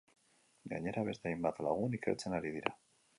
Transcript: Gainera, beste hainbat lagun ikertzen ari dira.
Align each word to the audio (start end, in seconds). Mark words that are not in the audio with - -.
Gainera, 0.71 1.03
beste 1.09 1.31
hainbat 1.31 1.61
lagun 1.67 1.99
ikertzen 2.01 2.39
ari 2.39 2.55
dira. 2.61 2.73